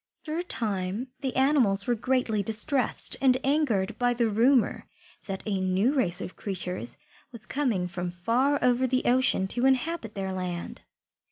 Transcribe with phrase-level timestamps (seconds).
[0.23, 4.87] After a time the animals were greatly distressed and angered by the rumour
[5.27, 6.97] that a new race of creatures
[7.31, 10.81] was coming from far over the ocean to inhabit their land.